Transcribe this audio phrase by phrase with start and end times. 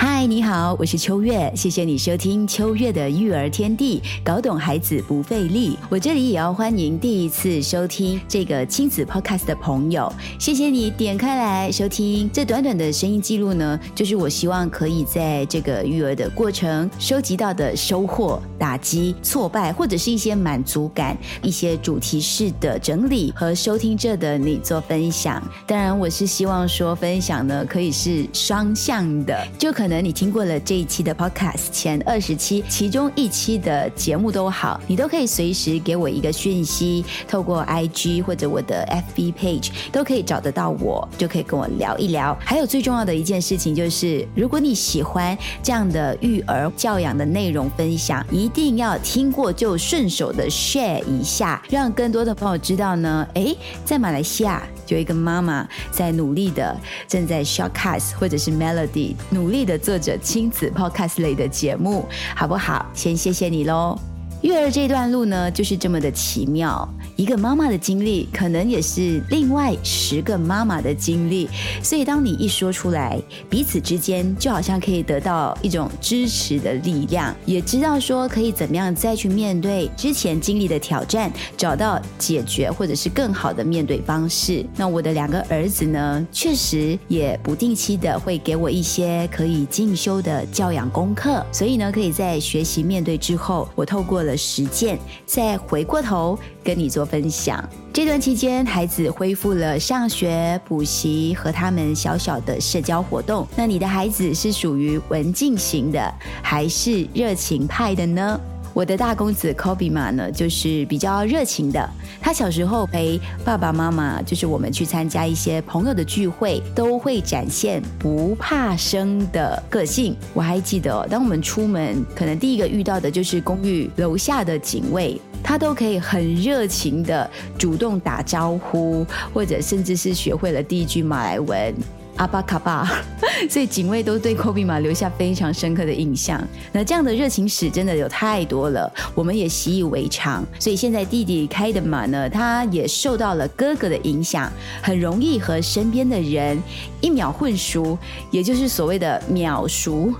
[0.00, 5.76] 嗨，你好，我是秋月，谢谢你收听秋月的育儿天地，搞懂孩子不费力。
[5.90, 10.08] 我这里也要欢迎第一次收听这个亲子 podcast 的朋友，
[10.38, 12.30] 谢谢你点开来收听。
[12.32, 25.42] 这短短的声音记录呢，就是我希望可以在这个育儿的过程收集到的收获、打击、挫败，或者是一些满足感，一些主题式的整理和收听者的你做分享。
[25.66, 29.87] 当然，我是希望说分享呢可以是双向的，就可。
[29.88, 42.36] 可能你听过了这一期的 Podcast 前二十期，其中一期的节目都好，你都可以随时给我一个讯息，透过 IG 或者我的 FB page 都可以找得到我，就可以跟我聊一聊。
[42.38, 53.26] 还有最重要的一件事情就是，如果你喜欢这样的育儿教养的内容分享，一定要听过就顺手的 share 一下，让更多的朋友知道呢。
[53.32, 54.62] 诶，在马来西亚。
[54.88, 62.86] 有一个妈妈在努力的，正在 shortcast 或者是 melody 努力的做着亲子 podcast 类的节目，好不好？
[62.94, 63.98] 先谢谢你喽。
[64.40, 66.88] 育儿这段路呢，就是这么的奇妙。
[67.18, 71.48] 一个妈妈的经历，可能也是另外十个妈妈的经历。
[71.82, 73.20] 所以，当你一说出来，
[73.50, 84.64] 彼此之间就好像可以得到一种支持的力量，也知道说可以怎么样再去面对之前经历的挑战，找到解决或者是更好的面对方式。
[84.76, 91.44] 那我的两个儿子呢，确实也不定期的会给我一些可以进修的教养功课。
[91.50, 96.38] 所以呢，可以在学习面对之后，我透过了实践，再回过头
[96.68, 97.08] 跟你做。
[97.08, 103.46] 分享这段期间，孩子恢复了上学、补习和他们小小的社交活动。
[103.56, 108.38] 那你的孩子是属于文静型的，还是热情派的呢？
[108.78, 111.90] 我的大公子 Kobe 嘛呢，就是比较热情的。
[112.20, 120.14] 他小时候陪爸爸妈妈，就是我们去参加一些朋友的聚会，都会展现不怕生的个性。
[120.32, 125.20] 我还记得，当我们出门，可能第一个遇到的就是公寓楼下的警卫。
[125.42, 127.28] 他都可以很热情的
[127.58, 131.74] 主动打招呼，或者甚至是学会了第一句马来文。
[132.18, 132.84] 阿巴卡巴，
[133.48, 136.42] 所以警卫都对科比马留下非常深刻的印象。
[136.72, 140.44] 那这样的热情史真的有太多了，我们也习以为常。
[140.58, 144.52] 所以现在弟弟开的马呢，他也受到了哥哥的影响，
[144.82, 146.60] 很容易和身边的人
[147.00, 147.96] 一秒混熟，
[148.32, 150.12] 也就是所谓的秒熟，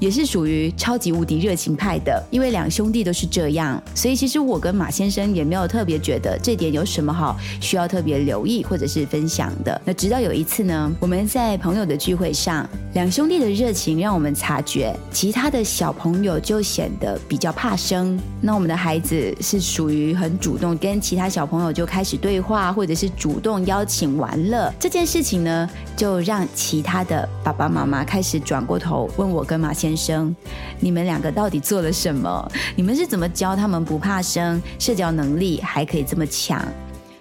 [0.00, 2.20] 也是属于超级无敌热情派的。
[2.32, 9.80] 因为两兄弟都是这样，所以其实我跟马先生也没有特别觉得这点有什么好需要特别留意或者是分享的。
[9.84, 11.27] 那直到有一次呢，我们。
[11.28, 18.18] 在朋友的聚会上，两兄弟的热情让我们察觉，其他的小朋友就显得比较怕生。
[18.40, 24.72] 那我们的孩子是属于很主动，跟其他小朋友就开始对话，或者是主动邀请玩乐。
[24.80, 30.34] 这件事情呢，就让其他的爸爸妈妈开始转过头问我跟马先生
[30.80, 32.50] ：“你们两个到底做了什么？
[32.74, 36.66] 你们是怎么教他们不怕生，社交能力还可以这么强？”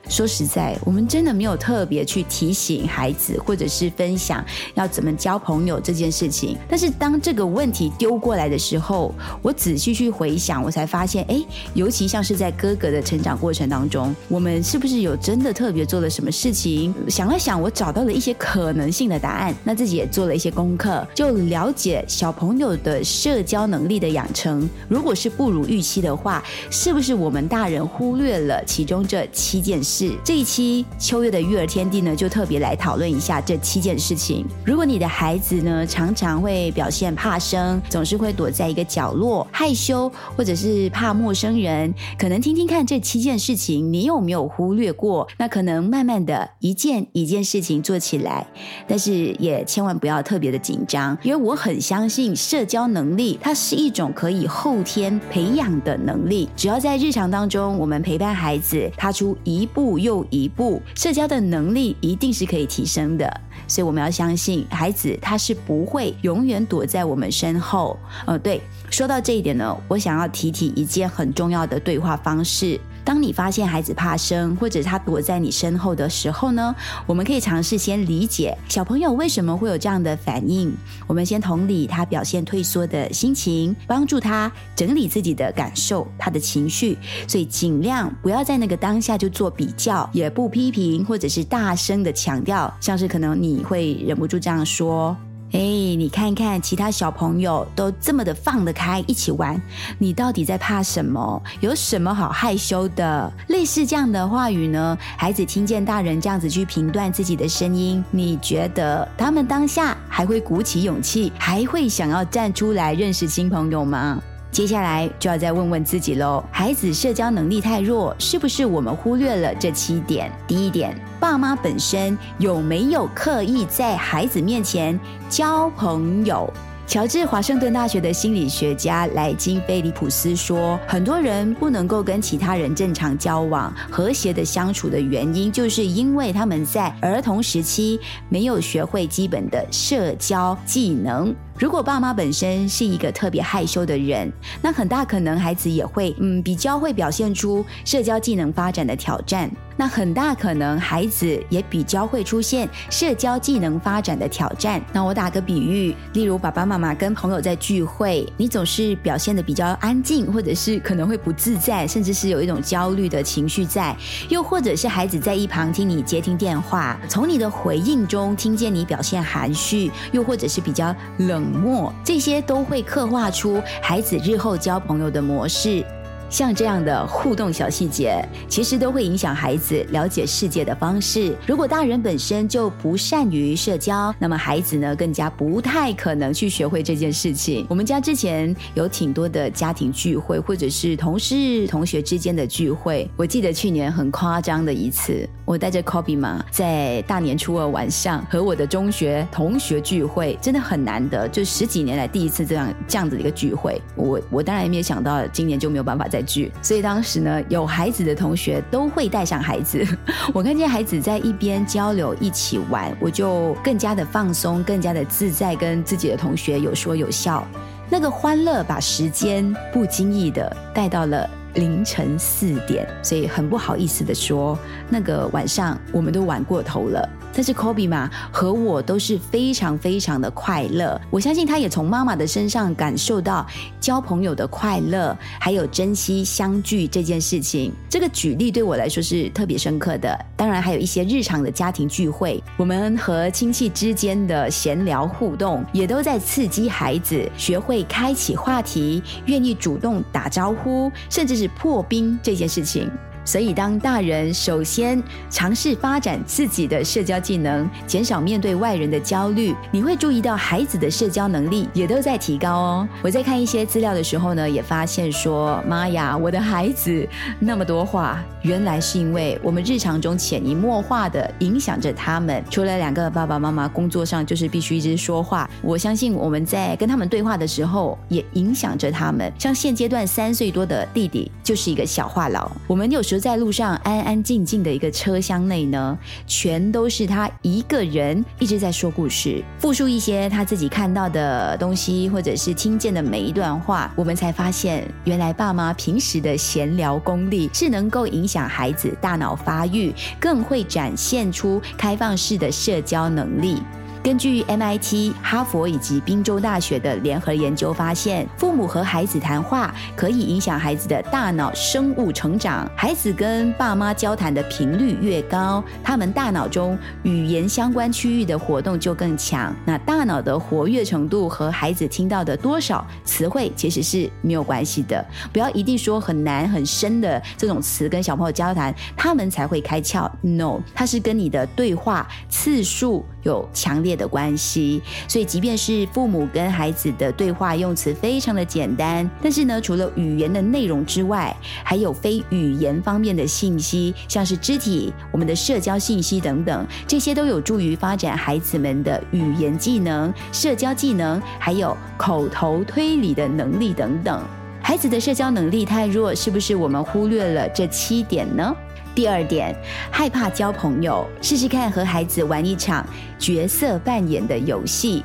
[0.10, 6.58] 说实在，我们真的没有特别去提醒孩子，或者是分享要怎么交朋友这件事情。
[6.68, 16.94] 但是当这个问题丢过来的时候，我仔细去回想，我才发现，哎，尤其像是在哥哥的成长过程当中，我们是不是有真的特别做了什么事情？
[17.10, 19.54] 想了想，我找到了一些可能性的答案。
[19.64, 29.97] 那自己也做了一些功课，就了解小朋友的社交能力的养成，如果是不如预期的话，是不是我们大人忽略了其中这七件事？
[29.98, 34.46] 是这一期秋月的育儿天地呢，就特别来讨论一下这七件事情。
[34.64, 45.28] 如果你的孩子呢，常常会表现怕生，总是会躲在一个角落害羞，或者是怕陌生人，可能听听看这七件事情，你有没有忽略过？
[45.40, 48.46] 那可能慢慢的一件一件事情做起来，
[48.88, 56.48] 但是也千万不要特别的紧张，因为我很相信社交能力，它是一种可以后天培养的能力。
[56.56, 59.87] 只要在日常当中，我们陪伴孩子踏出一步。
[59.88, 67.98] 步又一步，社交的能力一定是可以提升的，所以我们要相信孩子，他是不会永远躲在我们身后。
[68.26, 72.78] 呃，对，说到这一点呢，我想要提提一件很重要的对话方式。
[73.08, 76.76] 当你发现孩子怕生，或者他躲在你身后的时候呢，
[77.06, 80.76] 我们可以尝试先理解小朋友为什么会有这样的反应。
[81.08, 86.98] 我们先同理他表现退缩的心情，帮助他整理自己的感受、他的情绪。
[87.30, 95.16] 所以尽量不要在那个当下就做比较，也不批评，或者是大声的强调，像是可能你会忍不住这样说。
[95.54, 99.60] 哎，你看看其他小朋友都这么的放得开，一起玩，
[99.98, 101.42] 你到底在怕什么？
[101.62, 103.32] 有什么好害羞的？
[103.48, 104.98] 类似这样的话语呢？
[105.18, 114.22] 孩子听见大人这样子去评断自己的声音，你觉得他们当下还会鼓起勇气，还会想要站出来认识新朋友吗？
[114.52, 120.32] 接下来就要再问问自己喽：孩子社交能力太弱，是不是我们忽略了这七点？
[120.48, 125.00] 第一点，爸妈本身有没有刻意在孩子面前
[125.30, 126.52] 交朋友？
[126.88, 138.00] 乔治华盛顿大学的心理学家莱金菲利普斯说，很多人不能够跟其他人正常交往、和谐的相处的原因，就是因为他们在儿童时期
[138.30, 141.36] 没有学会基本的社交技能。
[141.60, 144.32] 如果爸妈本身是一个特别害羞的人，
[144.62, 149.50] 那很大可能孩子也会，嗯，比较会表现出社交技能发展的挑战。
[149.80, 154.82] 那很大可能孩子也比较会出现社交技能发展的挑战。
[154.92, 163.96] 那我打个比喻，例如爸爸妈妈跟朋友在聚会，你总是表现的比较安静，或者是可能会不自在，甚至是有一种焦虑的情绪在。
[164.30, 171.47] 又或者是孩子在一旁听你接听电话，从你的回应中听见你表现含蓄，又或者是比较冷。
[171.48, 175.86] 冷漠，这些都会刻画出孩子日后交朋友的模式。
[176.30, 181.34] 像这样的互动小细节，其实都会影响孩子了解世界的方式。
[181.48, 187.66] 如果大人本身就不善于社交，那么孩子呢，更加不太可能去学会这件事情。
[187.70, 193.10] 我们家之前有挺多的家庭聚会，或者是同事、同学之间的聚会。
[193.16, 203.82] 我记得去年很夸张的一次，我带着 Kobe 嘛，在大年初二晚上和我的中学同学聚会，真的很难得，就十几年来第一次这样这样子的一个聚会。
[203.96, 206.17] 我我当然也没有想到今年就没有办法再。
[206.22, 209.86] 剧，所以当时呢，有孩子的同学都会带上孩子。
[210.34, 217.46] 我看见孩子在一边交流、一起玩，我就更加的放松，更加的自在，跟自己的同学有说有笑。
[217.90, 224.60] 那个欢乐把时间不经意的带到了凌晨四点，所以很不好意思的说，
[224.90, 227.08] 那个晚上我们都玩过头了。
[227.34, 231.00] 但是 Kobe 嘛，和我都是非常非常的快乐。
[231.12, 233.46] 我相信他也从妈妈的身上感受到
[233.88, 237.72] 交朋友的快乐，还有珍惜相聚这件事情。
[237.90, 240.26] 这个举例对我来说是特别深刻的。
[240.36, 252.92] 当然，还有一些日常的家庭聚会，我们和亲戚之间的闲聊互动，也都在刺激孩子学会开启话题，愿意主动打招呼，甚至是破冰这件事情。
[253.28, 262.88] 所以，当大人首先尝试发展自己的社交技能，减少面对外人的焦虑，你会注意到孩子的社交能力也都在提高哦。
[263.02, 267.06] 我在看一些资料的时候呢，也发现说，妈呀，我的孩子
[267.38, 272.42] 那么多话，原来是因为我们日常中潜移默化的影响着他们。
[272.50, 279.30] 除了两个爸爸妈妈工作上就是必须一直说话，我相信我们在跟他们对话的时候，也影响着他们。
[279.38, 283.17] 像现阶段三岁多的弟弟就是一个小话痨，我们有时。
[283.20, 293.92] 在路上安安静静的一个车厢内呢，全都是他一个人一直在说故事，复述一些他自己看到的东西，或者是听见的每一段话。
[293.96, 303.62] 我们才发现，原来爸妈平时的闲聊功力是能够影响孩子大脑发育，更会展现出开放式的社交能力。
[304.08, 312.72] 根据 MIT、哈佛以及宾州大学的联合研究发现，父母和孩子谈话可以影响孩子的大脑生物成长。
[312.74, 319.54] 孩子跟爸妈交谈的频率越高，他们大脑中语言相关区域的活动就更强。
[319.66, 325.06] 那大脑的活跃程度和孩子听到的多少词汇其实是没有关系的。
[325.34, 330.10] 不要一定说很难很深的这种词跟小朋友交谈，他们才会开窍。
[330.22, 333.98] No，它是跟你的对话次数有强烈。
[333.98, 354.22] 的关系，所以即便是父母跟孩子的对话用词非常的简单，但是呢，除了语言的内容之外，还有非语言方面的信息，像是肢体、我们的社交信息等等，这些都有助于发展孩子们的语言技能、社交技能，还有口头推理的能力等等。
[354.62, 358.56] 孩子的社交能力太弱，是不是我们忽略了这七点呢？
[358.98, 359.56] 第二点，
[359.92, 362.84] 害怕交朋友，试试看和孩子玩一场
[363.20, 365.04] 角色扮演的游戏，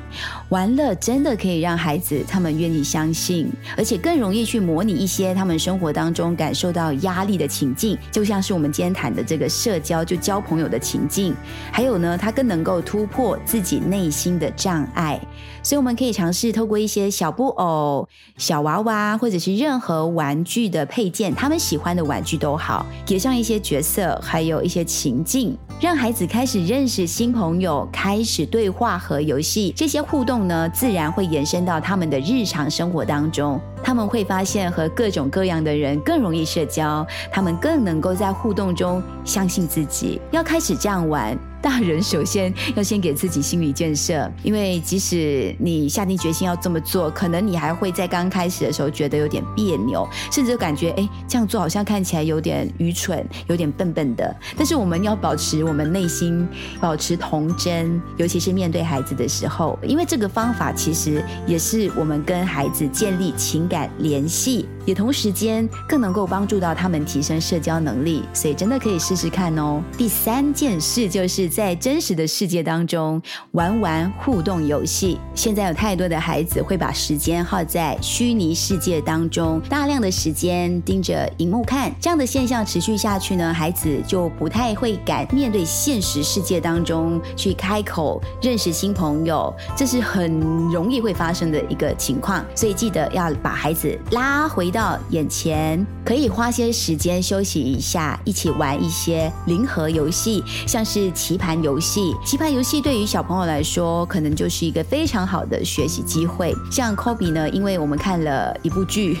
[0.49, 3.47] 玩乐真的可以让孩子他们愿意相信，
[3.77, 11.35] 而且更容易去模拟一些他们生活当中感受到压力的情境，就像是我们今天谈的这个社交就交朋友的情境。
[11.71, 15.21] 还有呢，他更能够突破自己内心的障碍，
[15.61, 23.82] 所以我们可以尝试透过一些小布偶、小娃娃，或者是任何玩具的配件，他们喜欢的玩具都好，给上一些角。
[23.83, 33.59] 色还有一些情境，让孩子开始认识新朋友，开始对话和游戏，这些互动呢，自然会延伸到他们的日常生活当中。
[33.83, 41.37] 他们会发现和各种各样的人更容易社交，他们更能够在互动中相信自己，要开始这样玩。
[41.61, 54.35] 大人首先要先给自己心理建设，因为即使你下定决心要这么做，可能你还会在刚开始的时候觉得有点别扭，甚至感觉哎这样做好像看起来有点愚蠢，有点笨笨的。
[54.57, 56.45] 但是我们要保持我们内心
[56.81, 64.67] 保持童真，尤其是面对孩子的时候，因为这个方法其实也是我们跟孩子建立情感联系。
[64.85, 69.81] 也同时间更能够帮助到他们提升社交能力，所以真的可以试试看哦。
[69.97, 73.21] 第三件事就是在真实的世界当中
[73.51, 75.17] 玩玩互动游戏。
[75.33, 90.37] 现在有太多的孩子会把时间耗在虚拟世界当中，大量的时间盯着荧幕看，这样的现象持续下去呢，孩子就不太会敢面对现实世界当中去开口认识新朋友，这是很
[90.69, 92.43] 容易会发生的一个情况。
[92.53, 94.72] 所以记得要把孩子拉回。
[94.73, 102.13] 到眼前，可以花些时间休息一下，一起玩一些零和游戏，像是棋盘游戏。
[102.25, 106.53] 棋盘游戏对于小朋友来说，可能就是一个非常好的学习机会。
[106.71, 109.19] 像 Kobe 呢，因为我们看了一部剧，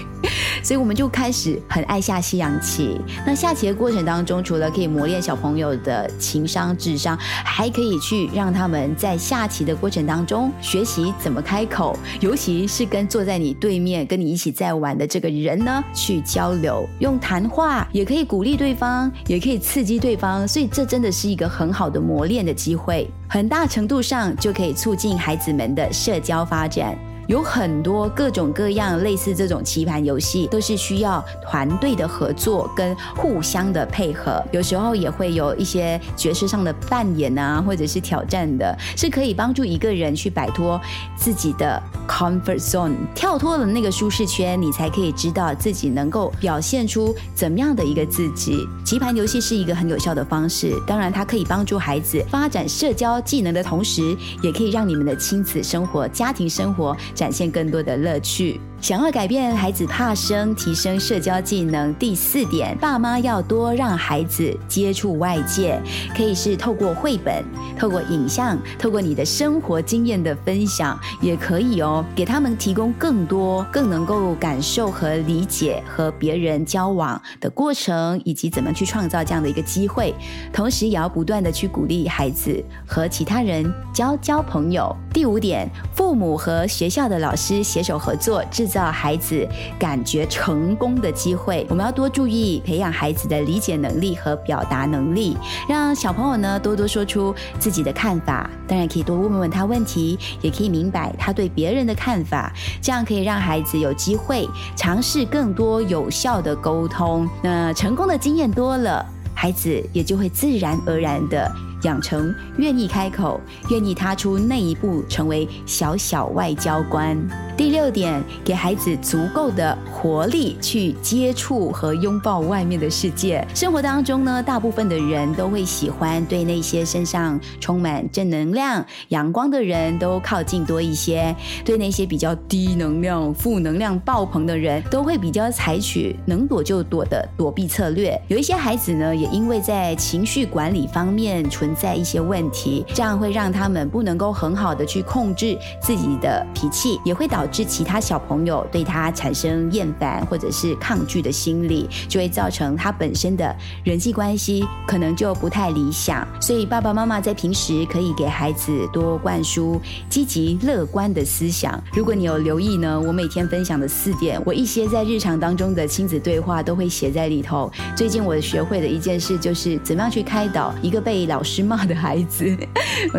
[0.63, 2.99] 所以我们就开始很爱下西洋棋。
[3.23, 15.42] 那下棋的过程当中，除了可以磨练小朋友的情商、智商，还可以去让他们在下棋的过程当中学习怎么开口，尤其是跟坐在你对面、跟你一起在玩的这个人。
[15.43, 26.97] 人呢去交流，用谈话也可以鼓励对方，也可以刺激对方，所以这真的是一个很好的磨练的机会，很大程度上就可以促进孩子们的社交发展。
[27.33, 34.39] 有很多各种各样类似这种棋盘游戏，都是需要团队的合作跟互相的配合。
[34.51, 40.79] 有时候也会有一些角色上的扮演啊，或者是挑战的，是可以帮助一个人去摆脱
[41.17, 48.59] 自己的 comfort zone，跳脱了那个舒适圈，你才可以知道自己能够表现出怎么样的一个自己。
[48.85, 56.95] 棋盘游戏是一个很有效的方式，当然它可以帮助孩子发展社交技能的同时，也可以让你们的亲子生活、家庭生活。
[57.23, 58.59] 展现更多的乐趣。
[58.81, 65.81] 想要改变孩子怕生，提升社交技能，第四点，爸妈要多让孩子接触外界，
[66.17, 67.41] 可以是透过绘本、
[67.77, 80.13] 透过影像、透过你的生活经验的分享，也可以哦，给他们提供更多、更能够感受和理解和别人交往的过程，以及怎么去创造这样的一个机会。
[80.51, 84.95] 同时，也要不断的去鼓励孩子和其他人交交朋友。
[85.13, 91.65] 第五点，父母和学校的老师携手合作，制造孩子感觉成功的机会。
[91.69, 95.37] 我们要多注意培养孩子的理解能力和表达能力，
[95.67, 98.49] 让小朋友呢多多说出自己的看法。
[98.67, 102.51] 当然可以多问问他问题，也可以明白他对别人的看法，
[102.81, 107.25] 这样可以让孩子有机会尝试更多有效的沟通。
[107.41, 111.49] 那成功的经验多了，孩子也就会自然而然的。
[111.83, 113.39] 养成愿意开口、
[113.69, 117.17] 愿意踏出那一步，成为小小外交官。
[117.55, 123.45] 第六点，给孩子足够的活力去接触和拥抱外面的世界。
[123.53, 131.31] 生活当中呢，大部分的人都会喜欢对那些身上充满正能量、阳光的人都靠近多一些；
[131.63, 138.19] 对那些比较低能量、负能量爆棚的人，都会比较采取能躲就躲的躲避策略。
[138.29, 147.42] 有一些孩子呢，也因为在情绪管理方面存在一些问题，这样会让他们不能够很好的去控制自己的脾气，也会导。
[147.43, 156.25] 导致其他小朋友对他产生厌烦或者是抗拒的心理，就会造成他本身的人际关系可能就不太理想。
[156.39, 159.77] 所以爸爸妈妈在平时可以给孩子多灌输
[160.09, 161.77] 积极乐观的思想。
[161.93, 167.69] 如果你有留意呢，我每天分享的四点，我一些在日常当中的亲子对话都会写在里头。
[167.93, 172.45] 最近我学会的一件事就是怎么样去开导一个被老师骂的孩子。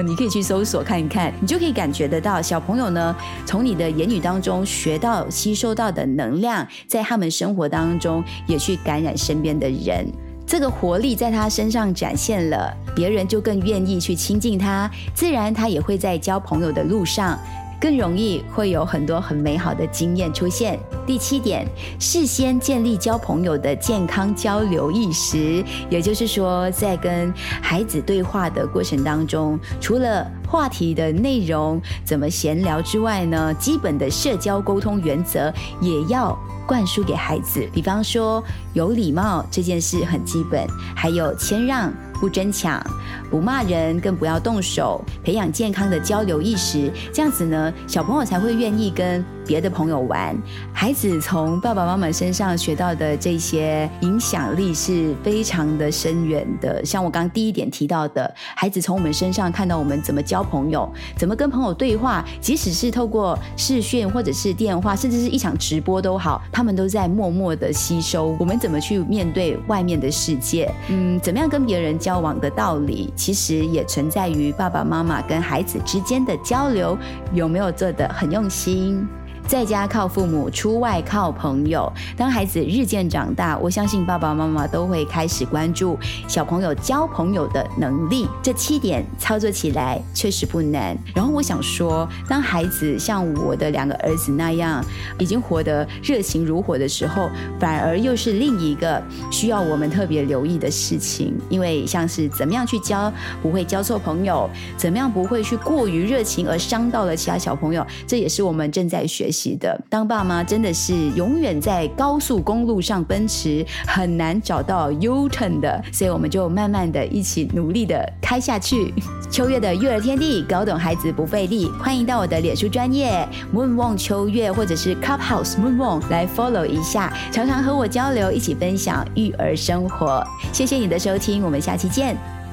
[0.02, 3.14] 你可以去搜索看一看，你就可以感觉得到小朋友呢，
[3.44, 4.13] 从你的言语。
[4.18, 10.06] 当中学到、吸收到的能量，在他们生活当中也去感染身边的人。
[10.46, 17.38] 这个活力在他身上展现了，别人就更愿意去亲近他，自然他也会在交朋友的路上。
[17.80, 20.78] 更容易会有很多很美好的经验出现。
[21.06, 21.66] 第七点，
[21.98, 37.68] 事先建立交朋友的健康交流意识，也就是说，在跟孩子对话的过程当中，除了话题的内容怎么闲聊之外呢，基本的社交沟通原则也要灌输给孩子。
[37.72, 40.66] 比方说，有礼貌这件事很基本，
[40.96, 41.92] 还有谦让。
[42.24, 42.82] 不争抢，
[43.30, 49.22] 不骂人，更不要动手，培养健康的交流意识，这样子呢，小朋友才会愿意跟。
[49.46, 50.36] 别的朋友玩，
[50.72, 56.84] 孩子从爸爸妈妈身上学到的这些影响力是非常的深远的。
[56.84, 70.72] 像我刚第一点提到的，孩子从我们身上看到我们怎么交朋友，怎么跟朋友对话，即使是透过视讯或者是电话，甚至是一场直播都好，他们都在默默的吸收我们怎么去面对外面的世界。
[70.88, 76.96] 嗯，怎么样跟别人交往的道理，其实也存在于爸爸妈妈跟孩子之间的交流
[77.32, 79.06] 有没有做的很用心。
[79.46, 81.90] 在家靠父母，出外靠朋友。
[82.16, 88.26] 当孩子日渐长大，我相信爸爸妈妈都会开始关注小朋友交朋友的能力。
[88.42, 90.96] 这七点操作起来确实不难。
[91.14, 94.82] 然后我想说，当孩子像我的两个儿子那样，
[95.18, 97.28] 已经活得热情如火的时候，
[97.60, 101.38] 反而又是另一个需要我们特别留意的事情。
[101.50, 104.48] 因为像是怎么样去交不会交错朋友，
[104.78, 109.30] 怎么样不会去过于热情而伤到了其他小朋友，这也是我们正在学。
[109.60, 118.94] 的当爸妈真的是永远在高速公路上奔驰，很难找到 U turn 的，所以我们就慢慢的一起努力的开下去。
[119.30, 130.22] 秋月的育儿天地，搞懂孩子不费力，欢迎到我的脸书专业 Moon Wong 秋月或者是 Cup House Moon Wong 来 follow 一下，常常和我交流，一起分享育儿生活。
[130.52, 132.43] 谢谢你的收听，我们下期见。